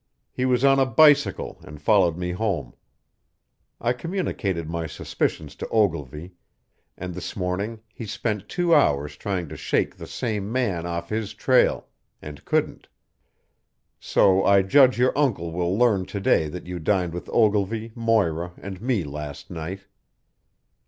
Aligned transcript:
He 0.31 0.45
was 0.45 0.65
on 0.65 0.79
a 0.79 0.85
bicycle 0.87 1.59
and 1.63 1.79
followed 1.79 2.17
me 2.17 2.31
home. 2.31 2.73
I 3.79 3.93
communicated 3.93 4.67
my 4.67 4.87
suspicions 4.87 5.53
to 5.57 5.67
Ogilvy, 5.69 6.31
and 6.97 7.13
this 7.13 7.35
morning 7.35 7.81
he 7.93 8.07
spent 8.07 8.49
two 8.49 8.73
hours 8.73 9.15
trying 9.15 9.47
to 9.49 9.55
shake 9.55 9.95
the 9.97 10.07
same 10.07 10.51
man 10.51 10.87
off 10.87 11.09
his 11.09 11.35
trail 11.35 11.85
and 12.19 12.43
couldn't. 12.45 12.87
So 13.99 14.43
I 14.43 14.63
judge 14.63 14.97
your 14.97 15.15
uncle 15.15 15.51
will 15.51 15.77
learn 15.77 16.07
to 16.07 16.19
day 16.19 16.49
that 16.49 16.65
you 16.65 16.79
dined 16.79 17.13
with 17.13 17.29
Ogilvy, 17.29 17.91
Moira, 17.93 18.53
and 18.57 18.81
me 18.81 19.03
last 19.03 19.51
night." 19.51 19.81